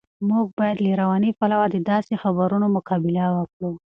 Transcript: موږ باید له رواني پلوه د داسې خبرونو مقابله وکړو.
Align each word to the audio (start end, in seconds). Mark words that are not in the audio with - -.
موږ 0.29 0.45
باید 0.59 0.77
له 0.85 0.91
رواني 1.01 1.31
پلوه 1.39 1.65
د 1.71 1.77
داسې 1.91 2.13
خبرونو 2.23 2.65
مقابله 2.75 3.25
وکړو. 3.37 3.71